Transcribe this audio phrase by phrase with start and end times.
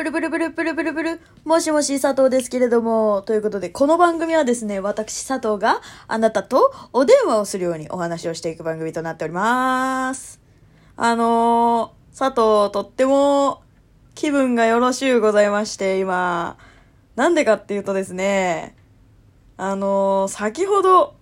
[0.00, 1.20] ブルブルブルブルブルブル。
[1.44, 3.20] もしもし佐藤ですけれども。
[3.26, 10.40] ということで、この番組はですね、私佐藤があなたとお電話をするようにお話をしていく番組となっております。
[10.96, 13.60] あのー、佐藤とっても
[14.14, 16.56] 気分がよろしゅうございまして、今。
[17.14, 18.76] なんでかっていうとですね、
[19.58, 21.12] あのー、先ほど、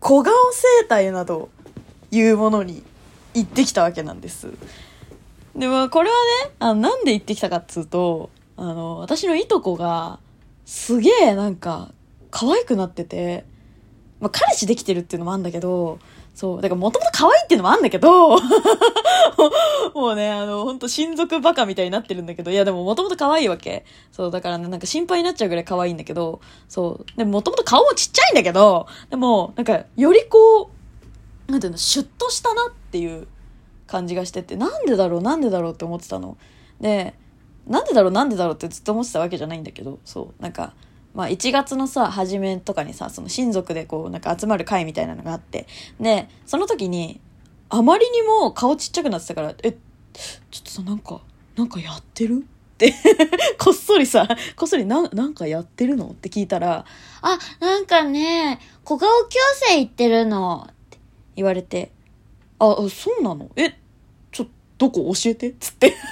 [0.00, 1.48] 小顔整体など
[2.10, 2.82] いうものに
[3.32, 4.48] 行ってきたわけなんです。
[5.56, 6.16] でもこれは
[6.46, 10.18] ね、あの、なんで行ってきたかっつうと、あの、私のいとこが、
[10.64, 11.92] すげえなんか、
[12.30, 13.44] 可愛くなってて、
[14.20, 15.98] まあ、彼氏できてるっていうのもあんだけど、
[16.34, 18.30] そう、だからもともと可愛いっていうのもあんだけど、
[19.94, 23.84] もうね、あの、ほんと親族バカみたいになってるんだけど、いやでももともと可愛いわけ。
[24.10, 30.70] そう、だからね、なんか心配になっちゃうぐらい可愛いんだけど、そう、でももともと顔もちっちゃいんだけど、でも、なんか、よりこ
[31.48, 33.28] う、なんていうの、シュッとしたなっていう
[33.94, 36.36] 感じがしてて、なんでだろう、なんでだろうって思ってたの。
[36.80, 37.14] で、
[37.66, 40.74] なんでだろう、なんでだろうってずっと思ってたわけじゃないんだけど、そう、なんか、
[41.14, 45.66] まあ1月のさ、初めとかにさ、その親族でこう、なんか集まる会みたいなのがあって、
[46.00, 47.20] で、その時に、
[47.68, 49.78] あまりにも顔ちっちゃくなってたから、え、ちょ
[50.60, 51.20] っとさ、なんか、
[51.56, 52.44] なんかやってる？
[52.74, 52.92] って、
[53.58, 56.08] こっそりさ、こっそりな、なんかやってるの？
[56.08, 56.84] って聞いたら、
[57.22, 59.34] あ、なんかね、小顔矯
[59.70, 60.66] 正行ってるの。
[60.68, 60.98] って
[61.36, 61.92] 言われて、
[62.58, 63.50] あ、あそうなの？
[63.56, 63.78] え、
[64.78, 65.52] どこ教えて？
[65.52, 65.94] つって。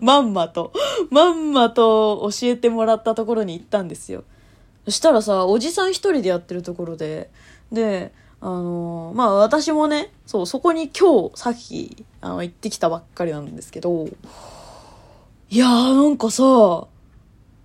[0.00, 0.72] まんまと、
[1.10, 4.24] まんまと教えてもらったところに行ったんですよ。
[4.84, 7.30] そしたらさ、おじさん一人でやってるところで、
[7.72, 14.06] で、あのまあ私もね、そう、そこに今日、さっき、あの、行ってきたばっかりなんですけど、
[15.50, 16.86] いやーなんかさ、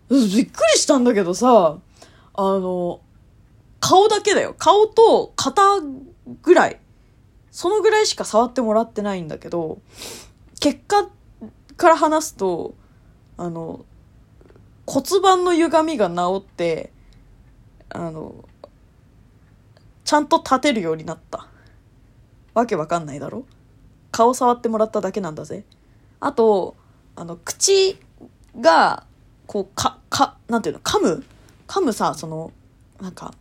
[0.09, 1.78] びっくりしたんだけどさ、
[2.34, 3.02] あの、
[3.80, 4.56] 顔だけだよ。
[4.58, 5.62] 顔と肩
[6.42, 6.80] ぐらい。
[7.52, 9.80] そのぐらいしか触ってもらってないんだけど、
[10.60, 11.10] 結果
[11.78, 12.76] から話すと、
[13.38, 13.86] あの、
[14.86, 16.92] 骨盤の歪みが治って、
[17.90, 18.46] あの、
[20.06, 21.48] ちゃんと立てるようになった。
[22.53, 23.46] わけわかんないだろ？
[24.12, 25.64] 顔触ってもらっただけなんだぜ。
[26.20, 26.75] あと、
[27.16, 27.98] あの、口
[28.59, 29.06] が、
[29.48, 31.24] こう、か、か、なんていうの、噛む？
[31.68, 32.52] 噛むさ、その、
[33.02, 33.34] なんか、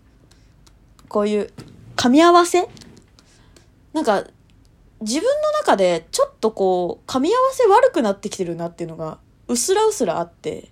[1.09, 1.53] こういう、
[1.97, 2.69] 噛み合わせ？
[3.93, 4.25] なんか、
[5.01, 9.19] 自分の中でちょっとこう、噛み合わせ悪くなってきてるなっていうのが、
[9.49, 10.71] うすらうすらあって、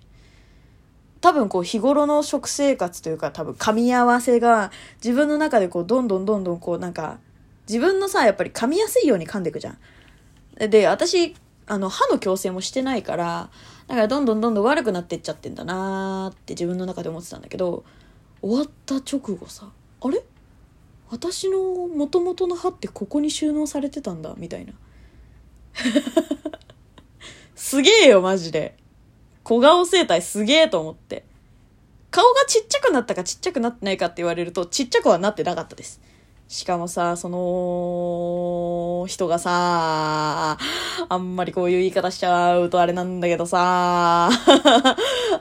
[1.21, 4.71] 多分こう日頃の食生活というか多分噛み合わせが
[5.03, 7.19] 自分の中でこうどんどんどんどんこうなんか
[7.67, 10.69] 自分のさやっぱり噛みやすいように噛んでいくじゃん。
[10.69, 11.35] で私
[11.67, 13.49] あの歯の矯正もしてないから
[13.87, 17.83] だからどんどんどんどん悪くなってっちゃってんだなーって自分の中で思ってたんだけど
[18.41, 19.69] 終わった直後さ
[20.01, 20.23] あれ？
[21.09, 24.73] 私の元々の歯ってここに収納されてたんだみたいな。
[27.55, 28.77] すげえよマジで。
[29.43, 31.25] 小顔整体すげえと思って。
[32.11, 36.01] 顔がちっちゃくなったかちっちゃくなってないかって言われるとちっちゃくはなってなかったです。
[36.47, 40.57] しかもさ、その人がさ、
[41.07, 44.29] あんまりこういう言い方しちゃうとあれなんだけどさ、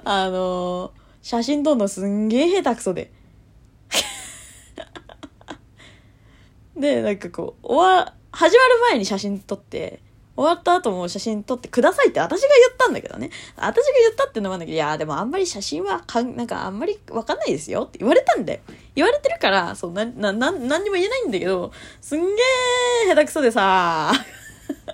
[0.05, 0.93] あの、
[1.23, 3.11] 写真撮るのすんげえ下手くそで。
[6.78, 10.00] で、なんかこう、終わ、始まる前に写真撮って、
[10.37, 13.31] 終わった後も写真撮ってくださいって私が言ったんだけどね。
[13.56, 18.61] 私が言ったってのもあるんだけど、いやでもあんまり写真はかん、なんかあんまりわかんないですよって言われたんだよ。
[18.94, 24.12] 言われてるから、そう、な、な、な、なんにも言えないんだけど、すんげー下手くそでさ、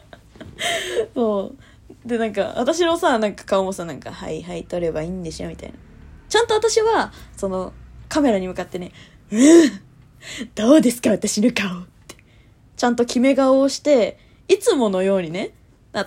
[1.15, 2.09] そう。
[2.09, 5.75] で、なんか、私のさ、なんか顔もさ、なんか、はいはい、撮ればいいんでしょみたいな。
[6.31, 7.75] ちゃんと私は、その、
[8.09, 8.93] カメラに向かってね、
[9.31, 9.84] うん
[10.55, 12.17] どうですか私の顔って。
[12.77, 14.19] ちゃんと決め顔をして、
[14.49, 15.53] いつものようにね、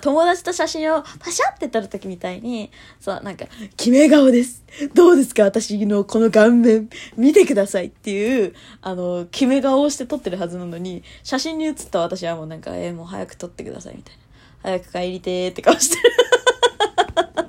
[0.02, 2.70] 友達と写真をパシャって撮るときみたいに、
[3.00, 3.46] そう、なんか、
[3.78, 4.62] 決め顔です。
[4.92, 14.22] どうですか私のこの顔面、見てくださいっていう、あの、決め顔をして撮ってるはずなのに、写真に写った私はもうなんか、えーもう早く撮ってくださいみたいな。
[14.62, 16.02] 早く帰りてーって顔してる。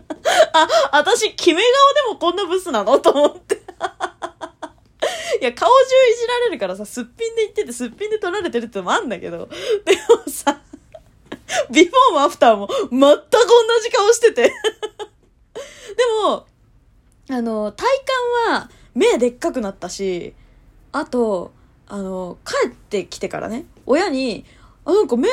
[0.53, 2.99] あ、私、決め顔でもこんなブスなの？
[2.99, 3.59] と思って。
[5.39, 9.47] いや、顔中いじられるからさ、すっぴんで言ってて、すっぴんで撮られてるってのもあんだけど、
[9.85, 9.93] で
[10.25, 10.61] もさ、
[11.71, 13.07] ビフォーもアフターも全く同
[13.83, 14.43] じ顔してて。
[14.43, 14.51] で
[16.23, 16.45] も、
[17.29, 17.87] あの、体
[18.47, 20.33] 感は目でっかくなったし、
[20.91, 21.53] あと、
[21.87, 24.45] あの、帰ってきてからね、親に、
[24.85, 25.29] あ、なんか目、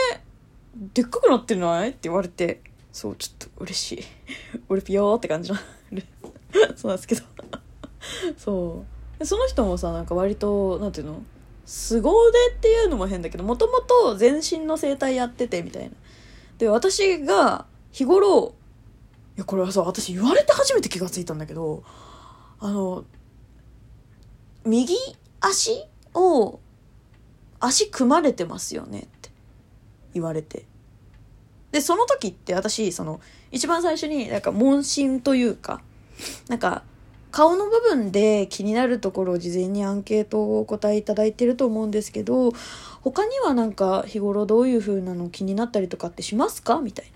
[0.95, 1.91] でっかくなってない？
[1.91, 2.63] って言われて、
[2.93, 4.05] そう、ちょっと嬉しい。
[4.69, 5.61] 俺ピヨーって感じな
[5.91, 6.05] る。
[6.77, 7.23] そうなんですけど。
[8.37, 8.96] そう。
[9.23, 11.23] その人もさ、なんか割と、なんていうの？
[11.65, 11.99] 凄
[12.29, 15.91] 腕っていうのも変だけど、もともと全身の整体やっててみたいな。
[16.59, 18.55] で、私が日頃、
[19.37, 21.83] いや、これはさ、私言われて初めて気がついたんだけど、
[22.61, 23.05] あの、
[24.65, 24.97] 右
[25.41, 25.85] 足
[26.15, 26.61] を、
[27.59, 29.31] 足組まれてますよねって
[30.15, 30.67] 言われて。
[31.73, 33.21] で、その時って私、その、
[33.51, 35.83] 一番最初になんか問診というか、
[36.49, 36.85] なんか、
[37.37, 42.53] 顔の部分で気になるところを事前にアンケートをお答えいただいてると思うんですけど、
[43.03, 46.81] 他にはなんか日頃どういう風なの気になったりとかってしますか？
[46.81, 47.13] みたいな。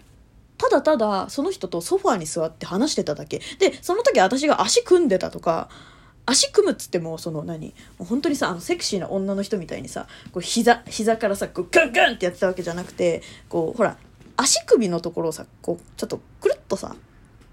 [0.59, 3.41] ただただその人とソファーに座って話してただけ。
[3.59, 5.71] で、その時私が足組んでたとか、
[6.27, 7.69] 足組むっつっても、その何？
[7.99, 13.97] もう本当にさ、あのセクシーな女の人みたいにさ、こう膝、膝からさ、こうグングンってやってたわけじゃなくて、こう、ほら、
[14.37, 16.95] 足首のところをさ、こう、ちょっとくるっとさ、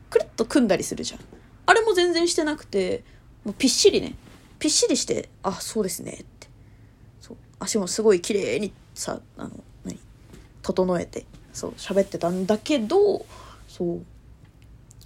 [0.09, 1.19] くるっと組んだりするじゃん。
[1.67, 3.03] あれも全然してなくて、
[3.45, 4.15] もうぴっしりね、
[4.57, 6.47] ぴっしりして、あ、そうですねって。
[7.21, 7.37] そう。
[7.59, 9.51] 足もすごい綺麗にさ、あの、
[9.83, 9.99] 何？
[10.63, 13.25] 整えて、そう、喋ってたんだけど、
[13.67, 14.01] そう。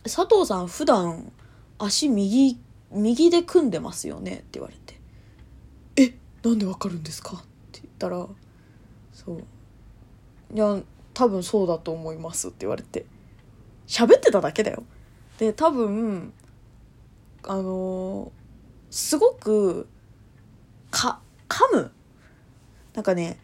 [0.03, 1.31] 佐藤さん普段
[1.77, 2.57] 足右、
[2.91, 4.31] 右で組んでますよね？
[4.31, 4.99] って言われて。
[5.97, 6.15] え、
[6.47, 7.37] なんでわかるんですか？
[7.37, 7.39] っ
[7.71, 8.27] て言ったら、
[9.13, 9.43] そう。
[10.53, 10.79] いや、
[11.13, 13.05] 多分そうだと思いますって言われて。
[13.87, 14.83] 喋ってただけだよ。
[15.37, 16.33] で、多分、
[17.43, 18.31] あの
[18.91, 19.87] すごく、
[20.91, 21.91] か、噛む。
[22.93, 23.37] なんかね、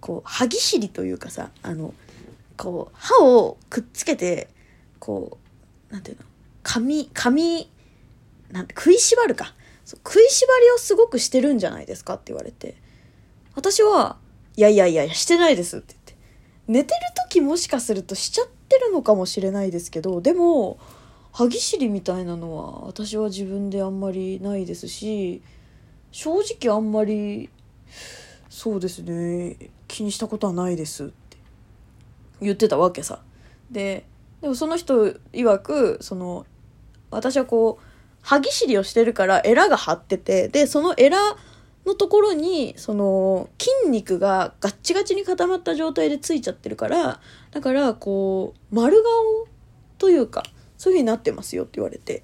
[0.00, 1.94] こう、歯ぎしりというかさ、あの、
[2.56, 4.48] こう、歯をくっつけて、
[4.98, 5.38] こ
[5.90, 6.24] う、なんていうの、
[6.64, 7.70] 噛み、噛み、
[8.50, 9.54] なんて、食いしばるか。
[9.86, 12.74] 食いしばりをすごくしてるんじゃないですかって言われて。
[13.54, 14.18] 私は、
[14.56, 16.16] いやいやいや、してないですって言って。
[16.66, 20.78] 寝てる時もしかするとしちゃってるのかもしれないですけど、でも、
[21.38, 25.40] 歯ぎしりみたいなのは私は自分であんまりないですし
[26.10, 27.48] 正直あんまり
[28.50, 29.56] そうですね
[29.86, 31.36] 気にしたことはないですって。
[32.40, 33.20] 言ってたわけさ。
[33.70, 34.04] で
[34.40, 36.44] でもその人曰くその
[37.12, 37.84] 私はこう
[38.20, 41.36] 歯ぎしりをしてるからエラが張っててでそのエラ
[41.86, 47.20] のところにその筋肉がガッチガチに固まった状態でついちゃってるから
[47.52, 49.46] だからこう丸顔
[49.98, 50.42] というか
[50.78, 52.22] そういう風になってますよって言われて、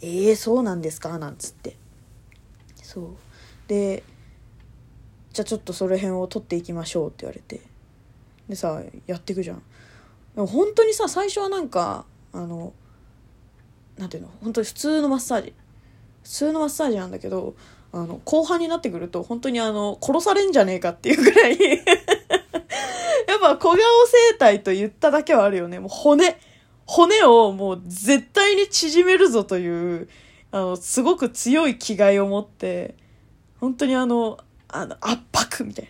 [0.00, 1.18] ええー、そうなんですか？
[1.18, 1.76] なんつって。
[2.82, 3.06] そう。
[3.68, 4.02] で、
[5.32, 7.60] じゃあちょっとその辺を取っていきましょうって言われて。
[8.48, 9.62] でさ、やっていくじゃん。
[10.34, 12.72] でも本当にさ、最初はなんか、あの、
[13.98, 15.54] なんていうの、本当に普通のマッサージ。
[16.24, 17.54] 普通のマッサージなんだけど、
[17.92, 23.76] あの、後半になってくると本当にあの、殺されんじゃねえかっていうぐらい やっぱ小顔
[24.30, 25.78] 生態と言っただけはあるよね。
[25.78, 26.38] もう骨。
[26.94, 30.08] 骨をもう絶対に縮めるぞという、
[30.50, 32.96] あの、すごく強い気概を持って、
[33.60, 35.88] 本当にあの、あの、圧迫みたい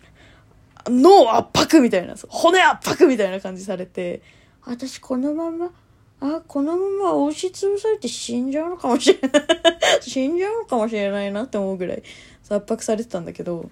[0.85, 0.89] な。
[0.89, 4.21] 脳圧迫みたいな、骨圧迫みたいな感じされて、
[4.63, 5.71] 私このまま、
[6.21, 9.43] あ、このまま押しつぶされて死んじゃうのかもしれない。
[9.99, 12.03] 死んじゃうのかもしれないなって思うぐらい
[12.49, 13.69] 圧迫されてたんだけど、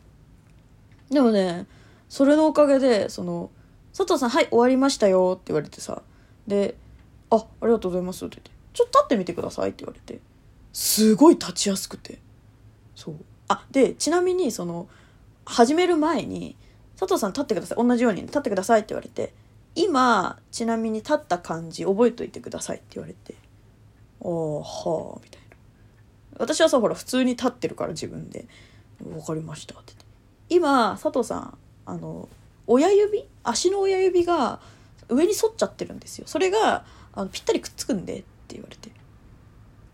[1.10, 1.66] でもね、
[2.10, 3.52] それのおかげで、その、
[3.98, 6.02] 佐藤さん、はい、終わりましたよって言われてさ、
[6.46, 6.76] で、
[7.32, 10.22] あ、ありがとうございますって言って、ちょっと立ってみてくださいって言われて、
[10.74, 12.20] すごい立ちやすくて。
[12.96, 13.16] そう。
[13.48, 14.88] あ、で、ちなみに、その、
[15.46, 16.56] 始める前に、
[16.98, 17.78] 佐藤さん立ってください。
[17.78, 19.34] 同じように立ってくださいって言われて、
[19.76, 23.36] 今、ちなみに立った感じ覚えといてくださいって言われて、
[24.24, 25.58] ああ、はあ、みたいな。
[26.38, 28.48] 私はさ、ほら、普通に立ってるから自分で、
[29.16, 30.06] わかりましたって言って。
[30.50, 32.30] 今、佐藤さん、あの、
[32.68, 33.28] 親指？
[33.44, 34.62] 足の親指が
[35.10, 36.28] 上に反っちゃってるんですよ。
[36.28, 38.92] それが、あのぴったりくっつくんでって言われて。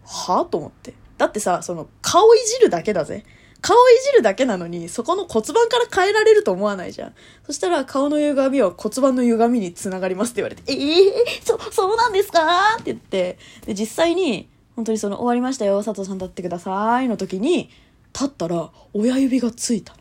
[0.06, 0.46] はあ？
[0.46, 0.94] と思って。
[1.18, 3.26] だってさその顔いじるだけだぜ。
[3.60, 7.14] 顔いじるだけなのにそこの骨盤から変えられると思わないじゃん。
[7.46, 13.40] そしたら顔の歪みは骨盤の歪みにつながりますって言われて「ええー、そそうなんですか?」って言って。
[13.66, 17.72] で実際に本当にその「終わりましたよ佐藤さん立ってください」の時に
[18.14, 19.94] 立ったら親指がついた。
[19.94, 20.00] の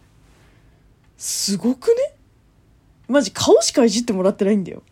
[1.16, 2.14] すごくね？
[3.08, 4.82] マジ顔しかいじってもらってないんだよ。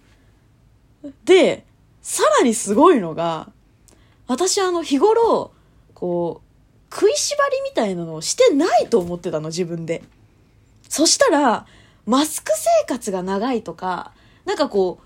[1.26, 1.66] で
[2.04, 3.50] さらにすごいのが、
[4.26, 5.52] 私あの日頃、
[5.94, 6.42] こ
[6.90, 10.02] う、食いしばりみたいなのをしてないと思ってたの、自分で。
[10.87, 11.66] そしたら、
[12.04, 14.12] マスク生活が長いとか、
[14.44, 15.00] なんかこ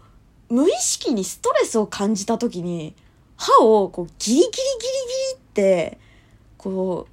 [0.51, 2.97] う、無意識にストレスを感じた時に、
[3.37, 4.59] 歯をこうギリギリギリギ
[5.35, 6.01] リって、
[6.57, 7.07] こ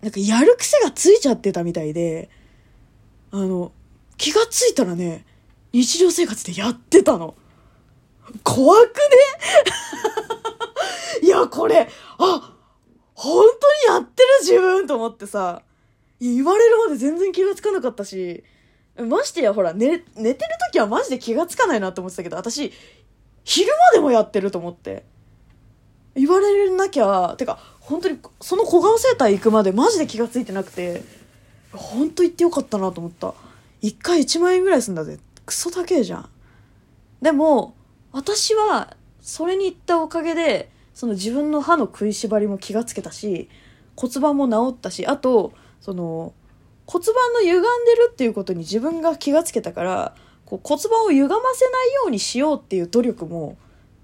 [0.00, 2.30] う、なんかやる癖がついちゃってたみたいで、
[3.32, 3.72] あの、
[4.18, 5.26] 気がついたらね、
[5.72, 7.34] 日常生活でやってたの。
[8.42, 8.86] 怖く
[11.22, 11.22] ね？
[11.26, 12.56] いや、これ、あ、
[13.14, 13.46] 本
[13.86, 15.62] 当にやってる自分と思ってさ、
[16.20, 18.44] 言われるまで全然気がつかなかったし、
[18.96, 22.72] ましてやほら、寝、寝てる時はマジで気がつかないなと思ってたけど、私、
[23.44, 25.04] 昼間でもやってると思って。
[26.14, 31.02] 言われなきゃ、てか、本当に、その小顔整体行くまでマジで気がついてなくて、
[31.72, 33.34] 本当行ってよかったなと思った。
[33.80, 35.18] 一回1万円ぐらいすんだぜ。
[35.46, 36.28] クソ高えじゃん。
[37.22, 37.74] でも、
[38.12, 43.48] 私は、それに行ったおかげで、その自分の歯の食いしばりも気がつけたし、
[43.96, 46.34] 骨盤も治ったし、あと、その、
[46.86, 50.14] 骨盤の歪んでるっていうことに自分が気がつけたから、
[50.44, 53.56] こう骨盤を歪ませないようにしようっていう努力も、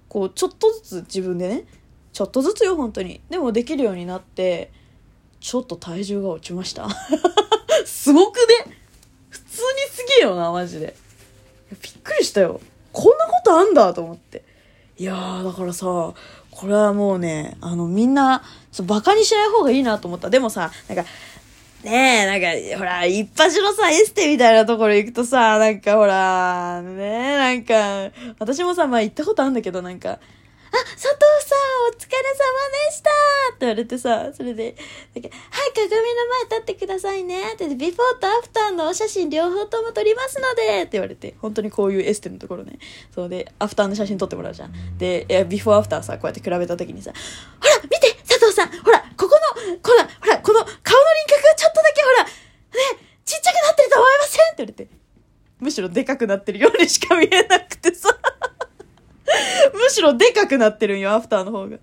[0.08, 1.66] こう、ちょっとずつ自分でね、
[2.12, 3.20] ちょっとずつよ、本当に。
[3.28, 4.72] でもできるようになって、
[5.40, 6.88] ちょっと体重が落ちました。
[7.84, 8.76] すごくね
[9.28, 9.50] 普通に
[9.90, 10.96] すげえよな、マジで。
[11.70, 12.60] びっくりしたよ。
[12.92, 14.42] こんなことあんだと思って。
[14.98, 18.42] いやー、だからさ、これはもうね、あの、みんな、
[18.72, 20.28] そうバカにしない方がいいなと思った。
[20.30, 21.04] でもさ、なんか、
[21.84, 21.92] ね
[22.24, 30.18] え、なんか、ほら、一発のさ、エステみたいなところ行くとさ、なんかほら、ねえ、なんか、私もさ、まあ行ったことあるんだけど、なんか、
[30.70, 31.08] あ佐藤
[31.46, 34.74] さん、お疲れ様でしたって言われてさ、それで、はい、
[35.14, 35.98] 鏡の
[36.48, 42.78] 前立ってくださいねって、ビフォーとアフターのお写真両方とも撮りますのでって言われて、本当にこういうエステのところね。
[43.14, 44.98] そうで、アフターの写真撮ってもらうじゃん。
[44.98, 50.76] で、いやビフォーアフターさ、こうやって比べた時にさ、ほら、見て佐藤さんほら、ここの、ほら、ほら、この顔の輪
[51.28, 52.30] 郭がちょっとだけほら、ね、
[53.24, 54.88] ちっちゃくなってると思いませんって言われて。
[55.60, 58.17] むしろでかくなってるようにしか見えなくてさ。
[59.74, 61.76] むしろでかくなってるんよ、アフターの方が。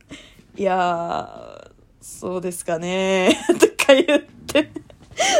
[0.58, 3.38] いやー、そうですかね。
[3.60, 4.72] とか言って。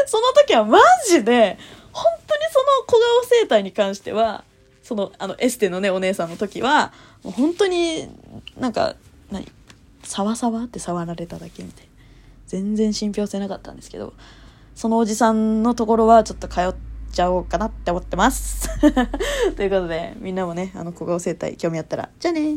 [0.06, 0.78] その時はマ
[1.08, 1.58] ジで、
[1.92, 4.44] 本当にその小顔整体に関しては、
[4.82, 8.08] その、あの、エステのね、お姉さんの時は、もう本当に
[8.58, 8.96] なんか、
[9.30, 9.50] 何？
[10.02, 11.90] サワサワって触られただけみたいな。
[12.46, 14.14] 全然信憑性なかったんですけど、
[14.74, 16.74] そのおじさんのところはちょっと通っ
[17.16, 18.68] ちゃおうかなって思ってます。
[19.56, 22.54] ということで、みんなもね、あの、小顔整体興味あったら、じゃあね